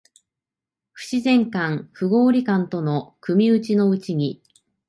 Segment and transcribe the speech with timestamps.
[0.95, 4.41] 不自然感、不合理感との組打ちのうちに、